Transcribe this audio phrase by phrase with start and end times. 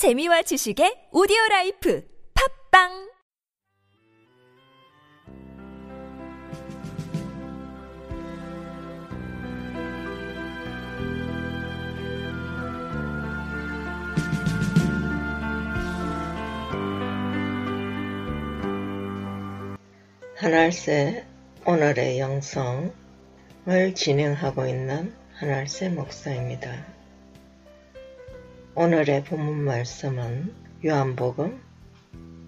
[0.00, 2.02] 재미와 지식의 오디오 라이프
[2.70, 3.10] 팝빵
[20.34, 21.26] 하날새
[21.66, 22.90] 오늘의 영성을
[23.94, 26.99] 진행하고 있는 하날새 목사입니다.
[28.82, 31.60] 오늘의 본문 말씀은 요한복음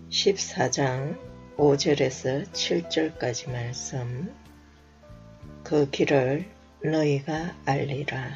[0.09, 1.19] 14장
[1.59, 4.35] 5절에서 7절까지 말씀.
[5.63, 6.47] 그 길을
[6.83, 8.31] 너희가 알리라.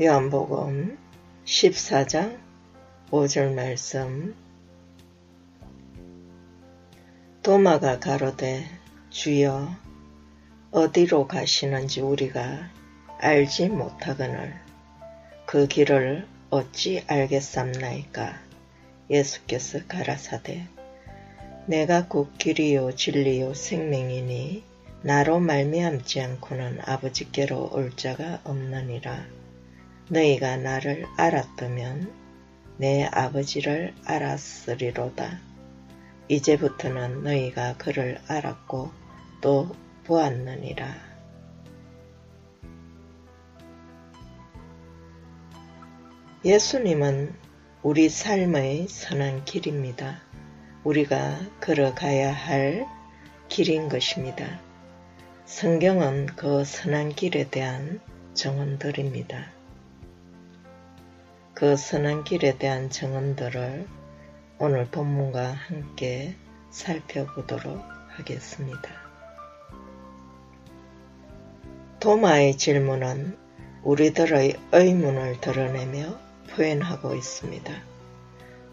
[0.00, 0.96] 요한복음
[1.44, 2.38] 14장
[3.10, 4.32] 5절 말씀.
[7.42, 8.64] 도마가 가로되
[9.10, 9.74] 주여
[10.70, 12.70] 어디로 가시는지 우리가
[13.18, 14.65] 알지 못하거늘
[15.46, 18.40] 그 길을 어찌 알겠삼나이까?
[19.08, 20.66] 예수께서 가라사대
[21.66, 24.64] 내가 곧 길이요 진리요 생명이니
[25.02, 29.24] 나로 말미암지 않고는 아버지께로 올 자가 없느니라.
[30.08, 32.12] 너희가 나를 알았다면
[32.78, 35.38] 내 아버지를 알았으리로다.
[36.26, 38.90] 이제부터는 너희가 그를 알았고
[39.40, 39.70] 또
[40.06, 41.15] 보았느니라.
[46.46, 47.34] 예수님은
[47.82, 50.20] 우리 삶의 선한 길입니다.
[50.84, 52.86] 우리가 걸어가야 할
[53.48, 54.60] 길인 것입니다.
[55.44, 57.98] 성경은 그 선한 길에 대한
[58.34, 59.44] 정언들입니다.
[61.52, 63.88] 그 선한 길에 대한 정언들을
[64.60, 66.36] 오늘 본문과 함께
[66.70, 68.88] 살펴보도록 하겠습니다.
[71.98, 73.36] 도마의 질문은
[73.82, 77.72] 우리들의 의문을 드러내며 표현하고 있습니다.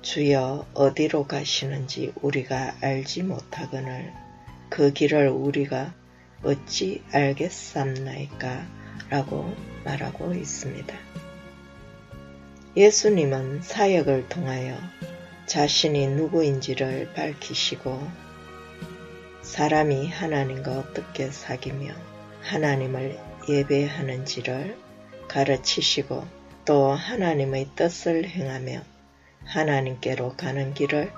[0.01, 4.11] 주여 어디로 가시는지 우리가 알지 못하거늘
[4.69, 5.93] 그 길을 우리가
[6.43, 8.65] 어찌 알겠삼나이까
[9.09, 9.55] 라고
[9.85, 10.95] 말하고 있습니다.
[12.75, 14.77] 예수님은 사역을 통하여
[15.45, 18.01] 자신이 누구인지를 밝히시고
[19.41, 21.93] 사람이 하나님과 어떻게 사귀며
[22.41, 24.77] 하나님을 예배하는지를
[25.27, 26.25] 가르치시고
[26.65, 28.81] 또 하나님의 뜻을 행하며
[29.43, 31.11] 하나님께로 가는 길을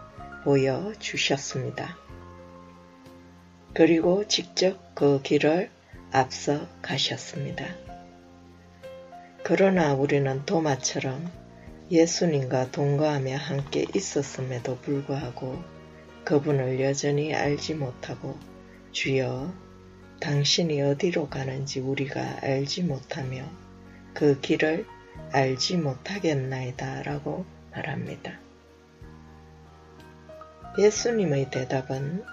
[0.44, 1.98] 보여주셨습니다.
[3.74, 5.70] 그리고 직접 그 길을
[6.12, 7.66] 앞서 가셨습니다.
[9.44, 11.30] 그러나 우리는 도마처럼
[11.92, 15.62] 예수님과 동거하며 함께 있었음에도 불구하고
[16.24, 18.36] 그분을 여전히 알지 못하고
[18.92, 19.54] 주여
[20.20, 23.44] 당신이 어디로 가는지 우리가 알지 못하며
[24.16, 24.88] 그 길을
[25.32, 28.40] 알지 못하겠나이다 라고 말합니다.
[30.78, 32.24] 예수님의 대답은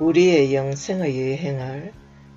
[0.00, 1.92] 우리의 영생의 여행을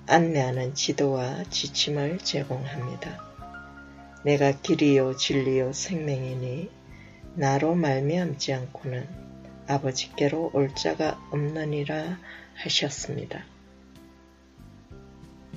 [0.06, 3.18] 안내하는 지도와 지침을 제공합니다.
[4.24, 6.70] 내가 길이요 진리요 생명이니
[7.34, 9.08] 나로 말미암지 않고는
[9.68, 12.18] 아버지께로 올 자가 없느니라
[12.56, 13.51] 하셨습니다.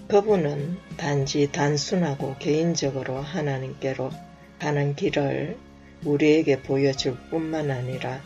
[0.07, 4.11] 그분은 단지 단순하고 개인적으로 하나님께로
[4.59, 5.57] 가는 길을
[6.03, 8.21] 우리에게 보여줄 뿐만 아니라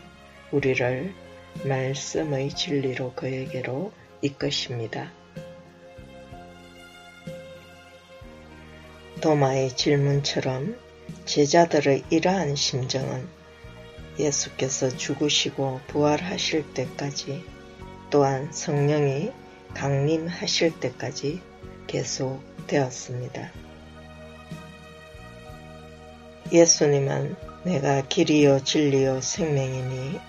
[0.51, 1.13] 우리를
[1.63, 5.11] 말씀의 진리로 그에게로 이끄십니다.
[9.21, 10.77] 도마의 질문처럼
[11.25, 13.27] 제자들의 이러한 심정은
[14.19, 17.43] 예수께서 죽으시고 부활하실 때까지
[18.09, 19.31] 또한 성령이
[19.73, 21.41] 강림하실 때까지
[21.89, 23.49] 계속되었습니다.
[26.51, 30.19] 예수님은 내가 길이요 진리요 생명이니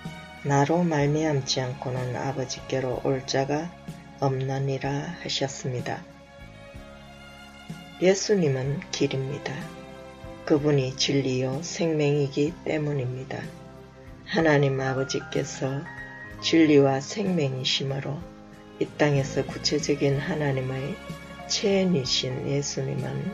[0.43, 3.71] 나로 말미암지 않고는 아버지께로 올 자가
[4.19, 6.03] 없느니라 하셨습니다.
[8.01, 9.53] 예수님은 길입니다.
[10.45, 13.39] 그분이 진리요 생명이기 때문입니다.
[14.25, 15.81] 하나님 아버지께서
[16.41, 18.17] 진리와 생명이심으로
[18.79, 20.95] 이 땅에서 구체적인 하나님의
[21.51, 23.29] 체인이신 예수님은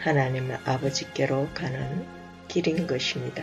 [0.00, 2.06] 하나님 아버지께로 가는
[2.46, 3.42] 길인 것입니다.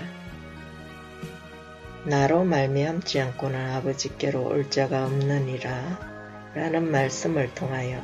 [2.06, 8.00] 나로 말미암지 않고는 아버지께로 올 자가 없느니라 라는 말씀을 통하여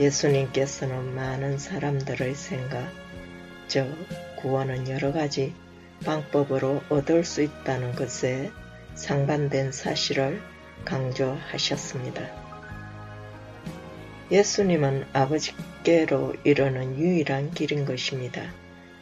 [0.00, 2.90] 예수님께서는 많은 사람들의 생각,
[3.68, 3.94] 즉
[4.40, 5.54] 구원은 여러 가지
[6.04, 8.50] 방법으로 얻을 수 있다는 것에
[8.96, 10.42] 상반된 사실을
[10.84, 12.45] 강조하셨습니다.
[14.30, 18.42] 예수님은 아버지께로 이르는 유일한 길인 것입니다.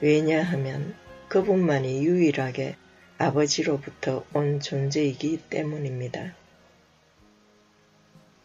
[0.03, 0.95] 왜냐하면
[1.29, 2.77] 그분만이 유일하게
[3.17, 6.35] 아버지로부터 온 존재이기 때문입니다.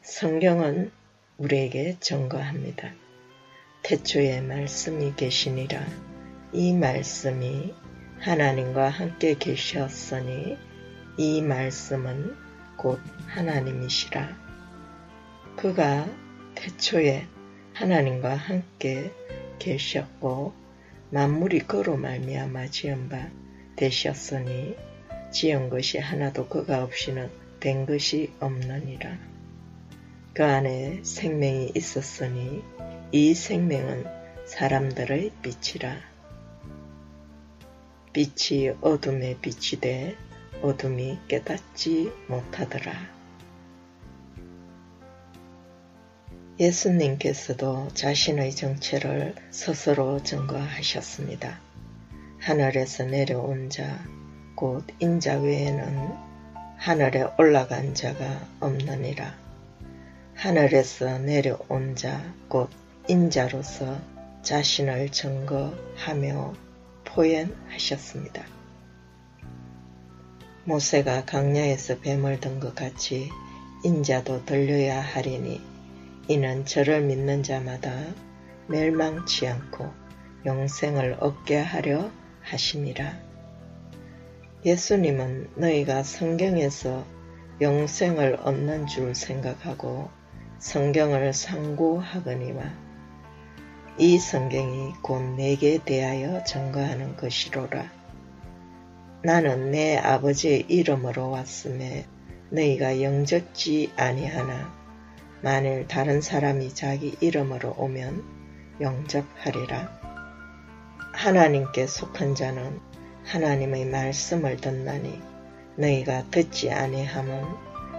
[0.01, 0.91] 성경은
[1.37, 2.93] 우리에게 증거합니다.
[3.83, 5.85] 태초에 말씀이 계시니라.
[6.53, 7.73] 이 말씀이
[8.19, 10.57] 하나님과 함께 계셨으니
[11.17, 12.35] 이 말씀은
[12.77, 14.29] 곧 하나님이시라.
[15.57, 16.07] 그가
[16.59, 17.25] 태초에
[17.73, 19.13] 하나님과 함께
[19.59, 20.53] 계셨고
[21.09, 23.29] 만물이 그로 말미암아 지은 바
[23.77, 24.75] 되셨으니
[25.31, 27.29] 지은 것이 하나도 그가 없이는
[27.61, 29.17] 된 것이 없느니라.
[30.33, 32.61] 그 안에 생명이 있었으니
[33.13, 34.05] 이 생명은
[34.45, 35.97] 사람들의 빛이라.
[38.11, 39.37] 빛이 어둠에
[39.79, 40.17] 돼
[40.61, 43.18] 어둠이 깨닫지 못하더라.
[46.59, 51.57] 예수님께서도 자신의 정체를 스스로 증거하셨습니다.
[52.37, 54.03] 하늘에서 내려온 자,
[54.55, 56.13] 곧 인자 외에는
[56.75, 59.33] 하늘에 올라간 자가 없느니라.
[60.35, 62.69] 하늘에서 내려온 자, 곧
[63.07, 63.97] 인자로서
[64.41, 66.53] 자신을 증거하며
[67.05, 68.43] 포현하셨습니다.
[70.65, 73.29] 모세가 강야에서 뱀을 든 것 같이
[73.85, 75.68] 인자도 들려야 하리니
[76.31, 77.91] 이는 저를 믿는 자마다
[78.67, 79.91] 멸망치 않고
[80.45, 82.11] 영생을 얻게 하려
[82.43, 83.17] 하심이라.
[84.63, 87.03] 예수님은 너희가 성경에서
[87.61, 90.11] 영생을 얻는 줄 생각하고
[90.59, 92.61] 성경을 상고하거니와
[93.97, 97.91] 이 성경이 곧 내게 대하여 증거하는 것이로라.
[99.23, 102.05] 나는 내 아버지의 이름으로 왔음에
[102.51, 104.78] 너희가 영접지 아니하나
[105.41, 108.23] 만일 다른 사람이 자기 이름으로 오면
[108.81, 109.89] 영접하리라.
[111.13, 112.79] 하나님께 속한 자는
[113.23, 115.21] 하나님의 말씀을 듣나니
[115.77, 117.43] 너희가 듣지 아니함은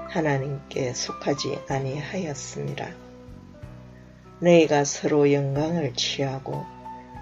[0.08, 2.90] 하나님께 속하지 아니하였습니다.
[4.40, 6.66] 너희가 서로 영광을 취하고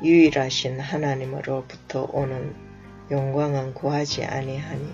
[0.02, 2.56] 유일하신 하나님으로부터 오는
[3.10, 4.88] 영광은 구하지 아니하니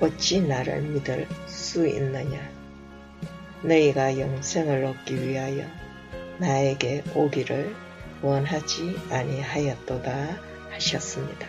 [0.00, 2.63] 어찌 나를 믿을 수 있느냐?
[3.64, 5.64] 너희가 영생을 얻기 위하여
[6.38, 7.74] 나에게 오기를
[8.20, 10.38] 원하지 아니하였도다
[10.70, 11.46] 하셨습니다.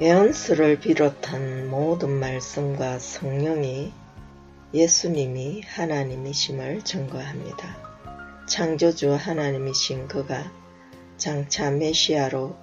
[0.00, 3.92] 예언수를 비롯한 모든 말씀과 성령이
[4.74, 7.76] 예수님이 하나님이심을 증거합니다.
[8.46, 10.52] 창조주 하나님이신 그가
[11.16, 12.56] 장차 메시아로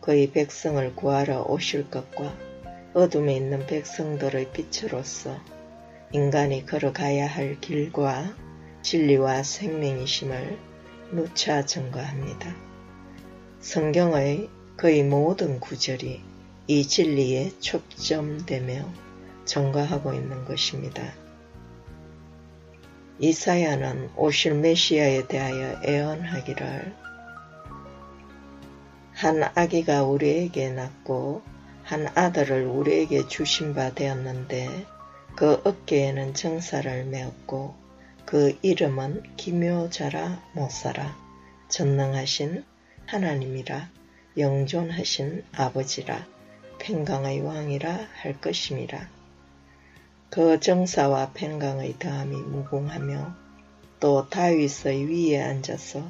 [0.00, 2.34] 그의 백성을 구하러 오실 것과
[2.94, 5.38] 어둠에 있는 백성들의 빛으로서
[6.10, 8.34] 인간이 걸어가야 할 길과
[8.80, 10.58] 진리와 생명이심을
[11.12, 12.54] 누차 증거합니다.
[13.60, 16.22] 성경의 거의 모든 구절이
[16.66, 18.90] 이 진리에 초점되며
[19.44, 21.02] 증거하고 있는 것입니다.
[23.18, 26.94] 이사야는 오실 메시아에 대하여 애언하기를
[29.12, 31.42] 한 아기가 우리에게 낳고
[31.82, 34.86] 한 아들을 우리에게 주신 바 되었는데
[35.38, 37.72] 그 어깨에는 정사를 메었고
[38.24, 41.16] 그 이름은 기묘자라 못사라
[41.68, 42.64] 전능하신
[43.06, 43.88] 하나님이라
[44.36, 46.26] 영존하신 아버지라
[46.80, 49.08] 팽강의 왕이라 할 것임이라.
[50.28, 53.36] 그 정사와 팽강의 다음이 무궁하며
[54.00, 56.02] 또 다윗의 위에 앉아서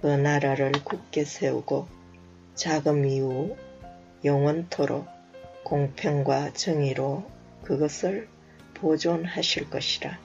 [0.00, 1.86] 그 나라를 굳게 세우고
[2.54, 3.58] 자금 이후
[4.24, 5.06] 영원토록
[5.64, 7.24] 공평과 정의로
[7.62, 8.32] 그것을
[8.74, 10.18] 보존하실 것이라.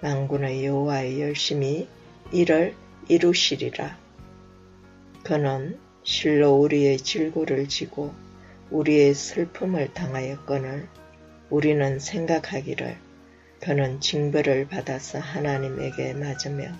[0.00, 1.88] 망군의 여호와의 열심히
[2.32, 2.74] 이를
[3.08, 3.98] 이루시리라.
[5.22, 8.14] 그는 실로 우리의 질고를 지고
[8.70, 10.88] 우리의 슬픔을 당하였거늘
[11.50, 12.96] 우리는 생각하기를
[13.60, 16.72] 그는 징벌을 받아서 하나님에게 맞으며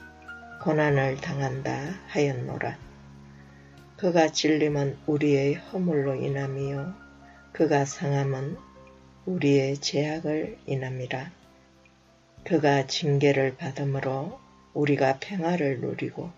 [0.63, 2.79] 고난을 당한다 하였노라.
[3.97, 6.95] 그가 찔림은 우리의 허물로 인함이요
[7.53, 8.57] 그가 상함은
[9.31, 11.31] 우리의 죄악을 인함이라.
[12.43, 14.41] 그가 징계를 받음으로
[14.75, 16.33] 우리가 평화를 누리고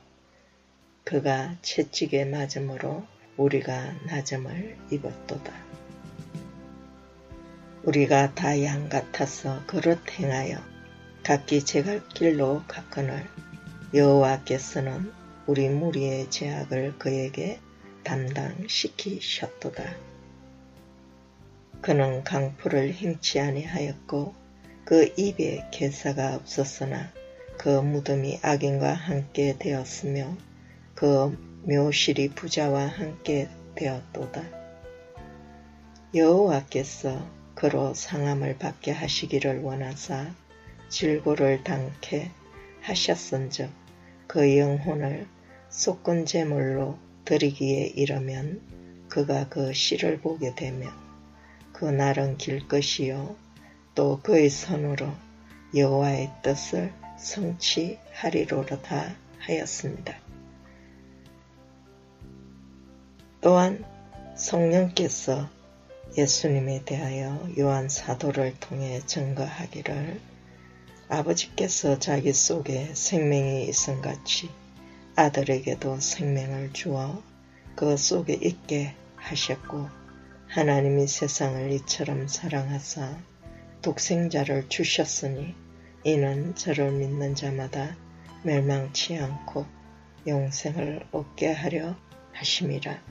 [1.03, 3.07] 그가 채찍에 맞음으로
[3.39, 5.55] 우리가 낮음을 입었도다.
[7.85, 10.59] 우리가 다 양 같아서 그릇 행하여
[11.23, 13.27] 각기 제갈 길로 갔거늘
[13.95, 15.11] 여호와께서는
[15.47, 17.59] 우리 무리의 죄악을 그에게
[18.05, 20.12] 담당시키셨도다.
[21.83, 24.35] 그는 강포를 행치 아니하였고
[24.85, 27.11] 그 입에 개사가 없었으나
[27.59, 30.37] 그 무덤이 악인과 함께 되었으며
[30.95, 31.37] 그
[31.67, 34.45] 묘실이 부자와 함께 되었도다.
[36.15, 40.33] 여호와께서 그로 상함을 받게 하시기를 원하사
[40.89, 42.31] 질고를 당케
[42.83, 43.71] 하셨은즉
[44.29, 45.27] 그 영혼을
[45.69, 48.61] 속건 제물로 드리기에 이르면
[49.09, 50.93] 그가 그 씨를 보게 되며
[51.83, 53.35] 그 날은 길 것이요
[53.97, 55.13] 또 그의 손으로
[55.75, 60.15] 여호와의 뜻을 성취하리로다 하였습니다.
[63.41, 63.85] 또한
[64.37, 65.51] 성령께서
[66.17, 70.21] 예수님에 대하여 요한 사도를 통해 증거하기를
[71.09, 74.49] 아버지께서 자기 속에 생명이 있음 같이
[75.17, 77.21] 아들에게도 생명을 주어
[77.75, 80.02] 그 속에 있게 하셨고
[80.53, 83.17] 하나님이 세상을 이처럼 사랑하사
[83.81, 85.55] 독생자를 주셨으니
[86.05, 87.97] 이는 저를 믿는 자마다
[88.43, 89.65] 멸망치 않고
[90.27, 91.97] 영생을 얻게 하려
[92.35, 93.03] 하심이라.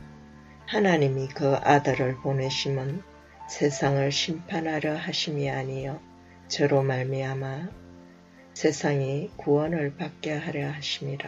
[0.67, 3.01] 하나님이 그 아들을 보내심은
[3.49, 5.99] 세상을 심판하려 하심이 아니요
[6.47, 7.69] 저로 말미암아
[8.53, 11.27] 세상이 구원을 받게 하려 하심이라.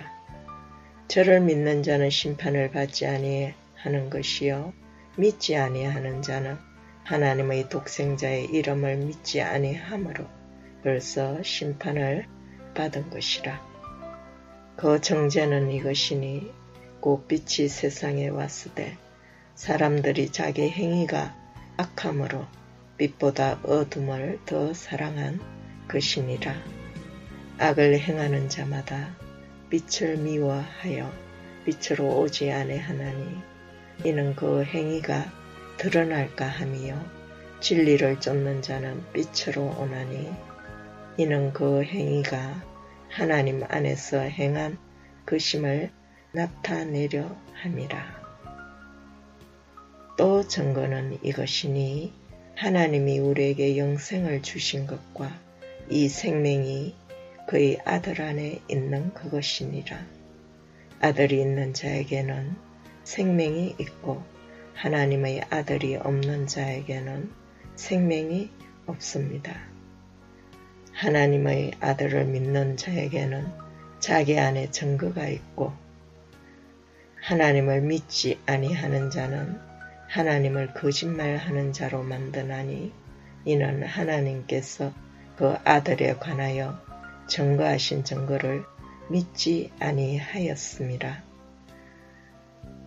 [1.07, 4.82] 저를 믿는 자는 심판을 받지 아니하는 것이요
[5.15, 6.57] 믿지 아니하는 자는
[7.03, 10.25] 하나님의 독생자의 이름을 믿지 아니하므로
[10.81, 12.25] 벌써 심판을
[12.73, 13.61] 받은 것이라.
[14.75, 16.51] 그 정죄는 이것이니
[16.99, 18.97] 곧 빛이 세상에 왔으되
[19.53, 21.35] 사람들이 자기 행위가
[21.77, 22.47] 악함으로
[22.97, 25.39] 빛보다 어둠을 더 사랑한
[25.87, 26.55] 것이니라.
[27.59, 29.15] 악을 행하는 자마다
[29.69, 31.11] 빛을 미워하여
[31.65, 33.52] 빛으로 오지 아니하나니
[34.03, 35.31] 이는 그 행위가
[35.77, 37.23] 드러날까 함이요
[37.59, 40.31] 진리를 쫓는 자는 빛으로 오나니
[41.17, 42.61] 이는 그 행위가
[43.09, 44.77] 하나님 안에서 행한
[45.25, 45.91] 그 심을
[46.31, 48.23] 나타내려 함이라.
[50.17, 52.11] 또 증거는 이것이니
[52.55, 55.31] 하나님이 우리에게 영생을 주신 것과
[55.89, 56.95] 이 생명이
[57.47, 59.97] 그의 아들 안에 있는 그것이니라.
[60.99, 62.55] 아들이 있는 자에게는
[63.13, 64.23] 생명이 있고
[64.73, 67.31] 하나님의 아들이 없는 자에게는
[67.75, 68.49] 생명이
[68.87, 69.53] 없습니다.
[70.93, 73.45] 하나님의 아들을 믿는 자에게는
[73.99, 75.73] 자기 안에 증거가 있고
[77.21, 79.59] 하나님을 믿지 아니하는 자는
[80.09, 82.91] 하나님을 거짓말하는 자로 만드나니
[83.45, 84.91] 이는 하나님께서
[85.37, 86.79] 그 아들에 관하여
[87.27, 88.63] 증거하신 증거를
[89.11, 91.32] 믿지 아니하였습니다.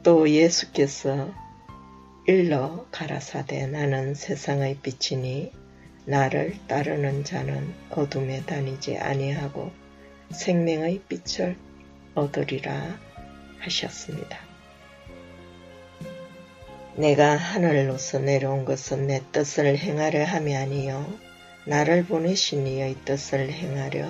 [0.06, 1.34] 또 예수께서
[2.28, 5.50] 일러 가라사대 나는 세상의 빛이니
[6.04, 9.72] 나를 따르는 자는 어둠에 다니지 아니하고
[10.30, 11.56] 생명의 빛을
[12.14, 13.00] 얻으리라
[13.58, 14.38] 하셨습니다.
[16.94, 21.04] 내가 하늘로서 내려온 것은 내 뜻을 행하려 함이 아니요
[21.66, 24.06] 나를 보내신 이의 뜻을 행하려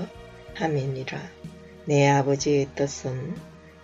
[0.56, 1.18] 함이니라.
[1.86, 3.34] 내 아버지의 뜻은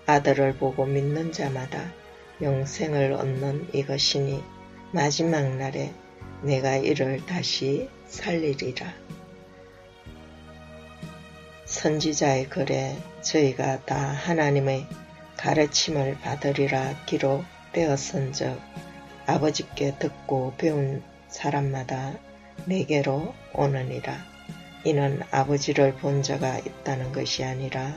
[0.04, 2.01] 아들을 보고 믿는 자마다
[2.40, 4.42] 영생을 얻는 이것이니
[4.92, 5.92] 마지막 날에
[6.42, 8.92] 내가 이를 다시 살리리라.
[11.64, 14.86] 선지자의 글에 저희가 다 하나님의
[15.36, 18.60] 가르침을 받으리라 기록되었은즉
[19.26, 22.18] 아버지께 듣고 배운 사람마다
[22.66, 24.16] 내게로 오느니라.
[24.84, 27.94] 이는 아버지를 본 자가 있다는 것이 아니라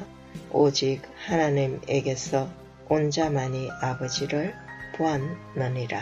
[0.52, 4.54] 오직 하나님에게서 온 자만이 아버지를
[4.96, 6.02] 보았느니라.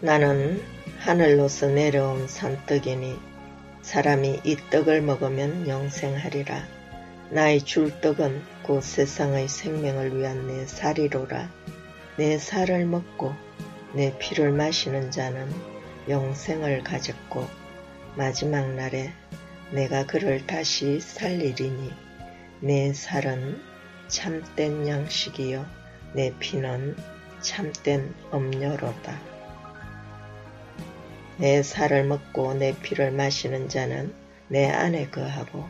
[0.00, 0.62] 나는
[0.98, 3.18] 하늘로서 내려온 산떡이니
[3.82, 6.62] 사람이 이 떡을 먹으면 영생하리라.
[7.30, 11.50] 나의 줄 떡은 곧 세상의 생명을 위한 내 살이로라.
[12.16, 13.34] 내 살을 먹고
[13.94, 15.52] 내 피를 마시는 자는
[16.08, 17.46] 영생을 가졌고
[18.16, 19.12] 마지막 날에
[19.70, 21.92] 내가 그를 다시 살리리니
[22.60, 23.69] 내 살은
[24.10, 25.64] 참된 양식이요
[26.14, 26.96] 내 피는
[27.40, 29.20] 참된 음료로다.
[31.38, 34.12] 내 살을 먹고 내 피를 마시는 자는
[34.48, 35.64] 내 안에 거하고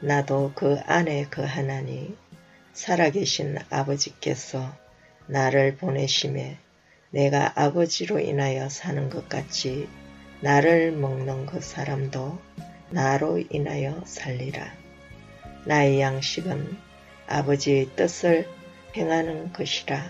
[0.00, 2.16] 나도 그 안에 거하나니
[2.72, 4.72] 살아계신 아버지께서
[5.26, 6.58] 나를 보내심에
[7.10, 9.88] 내가 아버지로 인하여 사는 것 같이
[10.40, 12.38] 나를 먹는 그 사람도
[12.90, 14.72] 나로 인하여 살리라.
[15.66, 16.89] 나의 양식은
[17.30, 18.48] 아버지의 뜻을
[18.96, 20.02] 행하는 것이라.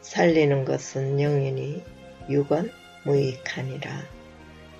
[0.00, 1.82] 살리는 것은 영이니
[2.30, 2.70] 육은
[3.04, 3.90] 무익하니라.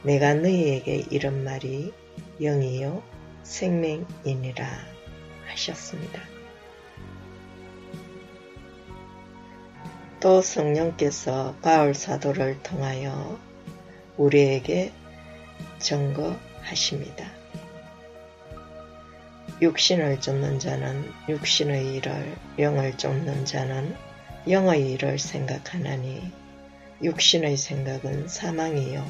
[0.04, 1.92] 내가 너희에게 이런 말이
[2.40, 3.02] 영이요
[3.42, 4.64] 생명이니라
[5.48, 6.20] 하셨습니다.
[10.20, 13.40] 또 성령께서 바울 사도를 통하여
[14.16, 14.92] 우리에게
[15.80, 17.35] 증거하십니다.
[19.62, 23.96] 육신을 쫓는 자는 육신의 일을, 영을 쫓는 자는
[24.50, 26.30] 영의 일을 생각하나니
[27.02, 29.02] 육신의 생각은 사망이요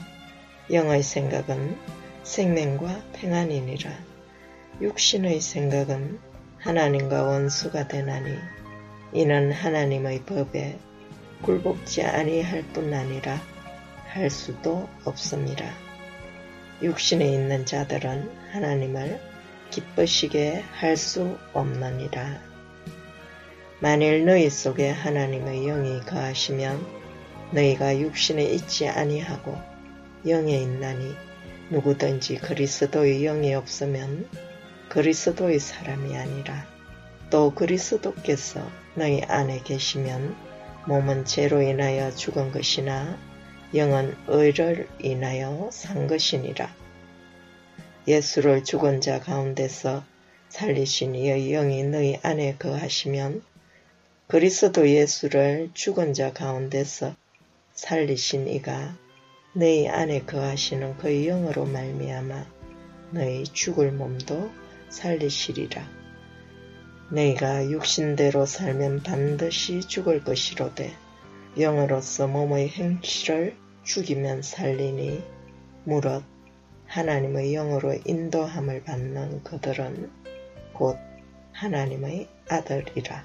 [0.72, 1.76] 영의 생각은
[2.22, 3.90] 생명과 평안이니라.
[4.80, 6.20] 육신의 생각은
[6.58, 8.36] 하나님과 원수가 되나니
[9.12, 10.78] 이는 하나님의 법에
[11.42, 13.40] 굴복지 아니할 뿐 아니라
[14.08, 15.64] 할 수도 없습니다.
[16.82, 19.35] 육신에 있는 자들은 하나님을
[19.70, 22.40] 기쁘시게 할 수 없느니라.
[23.80, 26.86] 만일 너희 속에 하나님의 영이 거하시면
[27.52, 29.56] 너희가 육신에 있지 아니하고
[30.26, 31.14] 영에 있나니
[31.70, 34.28] 누구든지 그리스도의 영이 없으면
[34.88, 36.66] 그리스도의 사람이 아니라
[37.30, 40.34] 또 그리스도께서 너희 안에 계시면
[40.86, 43.18] 몸은 죄로 인하여 죽은 것이나
[43.74, 46.85] 영은 의를 인하여 산 것이니라.
[48.08, 50.04] 예수를 죽은 자 가운데서
[50.48, 53.42] 살리신 이의 영이 너희 안에 거하시면
[54.28, 57.16] 그리스도 예수를 죽은 자 가운데서
[57.74, 58.96] 살리신 이가
[59.54, 62.46] 너희 안에 거하시는 그 영으로 말미암아
[63.10, 64.50] 너희 죽을 몸도
[64.88, 65.88] 살리시리라.
[67.10, 70.92] 너희가 육신대로 살면 반드시 죽을 것이로되
[71.58, 75.22] 영으로서 몸의 행실을 죽이면 살리니
[75.84, 76.35] 무릇
[76.86, 80.10] 하나님의 영으로 인도함을 받는 그들은
[80.72, 80.96] 곧
[81.52, 83.24] 하나님의 아들이라.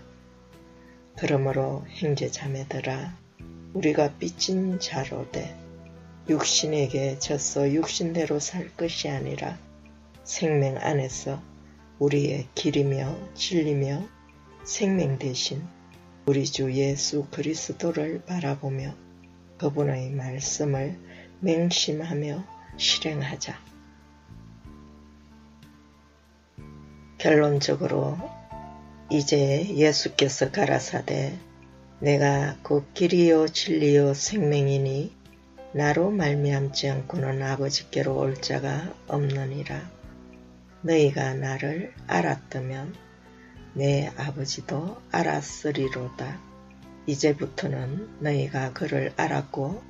[1.18, 3.18] 그러므로 형제자매들아
[3.74, 5.56] 우리가 빚진 자로 되
[6.30, 9.58] 육신에게 져서 육신대로 살 것이 아니라
[10.24, 11.42] 생명 안에서
[12.00, 14.08] 우리의 길이며 진리며
[14.64, 15.62] 생명 대신
[16.26, 18.96] 우리 주 예수 그리스도를 바라보며
[19.58, 20.98] 그분의 말씀을
[21.40, 23.54] 맹심하며 실행하자.
[27.20, 28.18] 결론적으로
[29.12, 31.38] 이제 예수께서 가라사대
[32.00, 35.16] 내가 그 길이요 진리요 생명이니
[35.74, 39.80] 나로 말미암지 않고는 아버지께로 올 자가 없느니라.
[40.82, 42.96] 너희가 나를 알았다면
[43.76, 46.42] 내 아버지도 알았으리로다.
[47.06, 49.84] 이제부터는 너희가 그를 알았고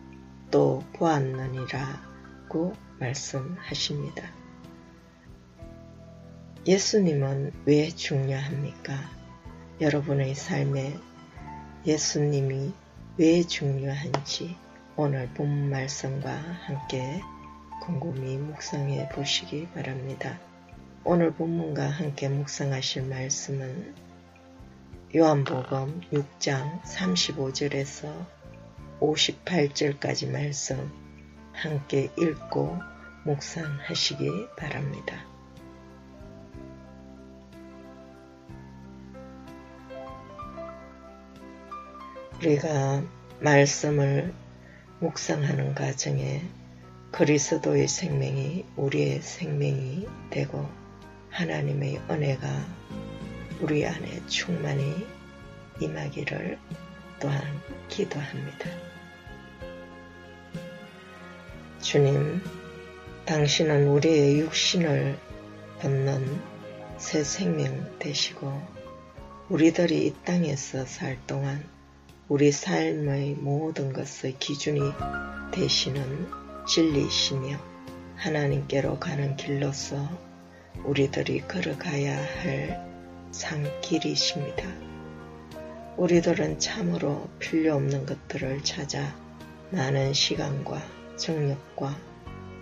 [0.52, 2.11] 또 보았느니라
[2.52, 4.30] 고 말씀하십니다.
[6.68, 8.94] 예수님은 왜 중요합니까?
[9.80, 10.98] 여러분의 삶에
[11.88, 12.74] 예수님이
[13.16, 14.58] 왜 중요한지
[14.98, 17.22] 오늘 본 말씀과 함께
[17.84, 20.38] 곰곰이 묵상해 보시기 바랍니다.
[21.06, 23.96] 오늘 본문과 함께 묵상하실 말씀은
[25.16, 28.14] 요한복음 6장 35절에서
[29.00, 30.92] 58절까지 말씀
[31.54, 32.80] 함께 읽고
[33.26, 35.26] 묵상하시기 바랍니다.
[42.40, 43.04] 우리가
[43.40, 44.34] 말씀을
[45.00, 46.42] 묵상하는 과정에
[47.12, 50.68] 그리스도의 생명이 우리의 생명이 되고
[51.30, 52.48] 하나님의 은혜가
[53.62, 55.06] 우리 안에 충만히
[55.80, 56.58] 임하기를
[57.20, 57.42] 또한
[57.90, 58.91] 기도합니다.
[61.82, 62.42] 주님,
[63.26, 65.18] 당신은 우리의 육신을
[65.80, 66.40] 벗는
[66.98, 68.62] 새 생명 되시고
[69.50, 71.64] 우리들이 이 땅에서 살 동안
[72.28, 74.80] 우리 삶의 모든 것의 기준이
[75.52, 76.30] 되시는
[76.68, 77.58] 진리이시며
[78.16, 80.08] 하나님께로 가는 길로서
[80.86, 82.86] 우리들이 걸어가야 할
[83.32, 84.64] 산길이십니다.
[85.98, 89.16] 우리들은 참으로 필요 없는 것들을 찾아
[89.72, 91.96] 많은 시간과 정력과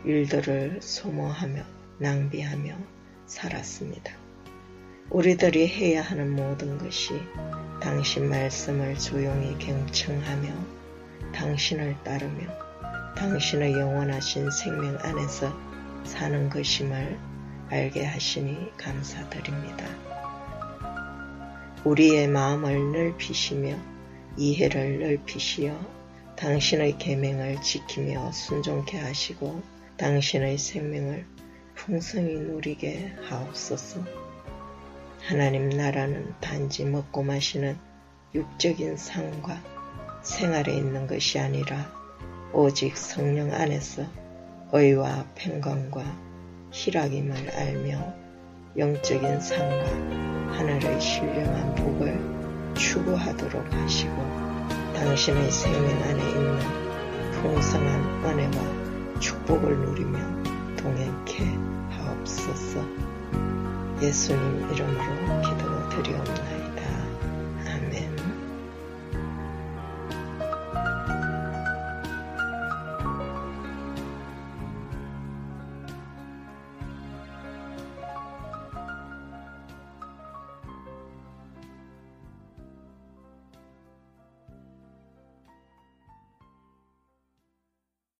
[0.04, 1.64] 일들을 소모하며
[2.00, 2.76] 낭비하며
[3.26, 4.12] 살았습니다.
[5.10, 7.14] 우리들이 해야 하는 모든 것이
[7.82, 10.50] 당신 말씀을 조용히 경청하며
[11.34, 12.48] 당신을 따르며
[13.16, 15.58] 당신의 영원하신 생명 안에서
[16.04, 17.18] 사는 것임을
[17.70, 19.86] 알게 하시니 감사드립니다.
[21.86, 23.78] 우리의 마음을 넓히시며
[24.36, 25.99] 이해를 넓히시어
[26.40, 29.62] 당신의 계명을 지키며 순종케 하시고
[29.98, 31.26] 당신의 생명을
[31.76, 34.02] 풍성히 누리게 하옵소서.
[35.22, 37.78] 하나님 나라는 단지 먹고 마시는
[38.34, 39.62] 육적인 삶과
[40.22, 41.94] 생활에 있는 것이 아니라
[42.54, 44.06] 오직 성령 안에서
[44.72, 46.06] 의와 평강과
[46.72, 48.14] 희락임을 알며
[48.78, 54.59] 영적인 삶과 하늘의 신령한 복을 추구하도록 하시고
[55.00, 56.60] 당신의 생명 안에 있는
[57.32, 60.20] 풍성한 은혜와 축복을 누리며
[60.76, 61.46] 동행케
[61.90, 62.86] 하옵소서
[64.02, 66.59] 예수님 이름으로 기도드리옵나이다.